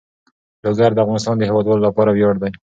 [0.63, 2.51] لوگر د افغانستان د هیوادوالو لپاره ویاړ دی.